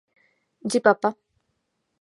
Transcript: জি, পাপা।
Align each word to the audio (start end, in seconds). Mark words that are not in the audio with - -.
জি, 0.65 0.77
পাপা। 0.79 1.09